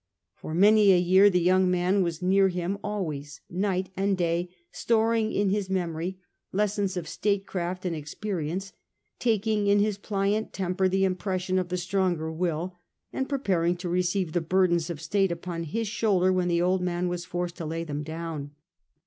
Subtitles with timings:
[0.33, 5.31] For many a year the young man was near him always, night and day storing
[5.31, 6.17] in his memory
[6.51, 8.73] lessons of statecraft and experience,
[9.19, 12.75] taking in his pliant temper the impression of the stronger will,
[13.13, 16.81] and preparing to receive the bur dens of state upon his shoulder when the old
[16.81, 18.49] man was forced to lay them down.